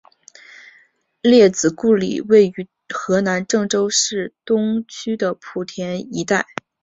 [1.21, 6.47] 列子故里位于河南郑州市东区的圃田一带。